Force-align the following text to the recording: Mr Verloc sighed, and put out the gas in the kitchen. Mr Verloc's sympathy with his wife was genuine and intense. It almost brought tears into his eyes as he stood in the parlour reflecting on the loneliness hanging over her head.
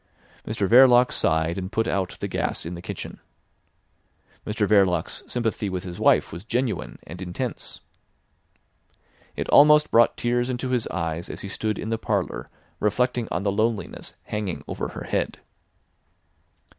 Mr 0.47 0.67
Verloc 0.67 1.11
sighed, 1.11 1.59
and 1.59 1.71
put 1.71 1.87
out 1.87 2.17
the 2.19 2.27
gas 2.27 2.65
in 2.65 2.73
the 2.73 2.81
kitchen. 2.81 3.19
Mr 4.47 4.67
Verloc's 4.67 5.21
sympathy 5.31 5.69
with 5.69 5.83
his 5.83 5.99
wife 5.99 6.33
was 6.33 6.43
genuine 6.43 6.97
and 7.05 7.21
intense. 7.21 7.81
It 9.35 9.47
almost 9.49 9.91
brought 9.91 10.17
tears 10.17 10.49
into 10.49 10.69
his 10.69 10.87
eyes 10.87 11.29
as 11.29 11.41
he 11.41 11.49
stood 11.49 11.77
in 11.77 11.89
the 11.91 11.99
parlour 11.99 12.49
reflecting 12.79 13.27
on 13.29 13.43
the 13.43 13.51
loneliness 13.51 14.15
hanging 14.23 14.63
over 14.67 14.87
her 14.87 15.03
head. 15.03 15.37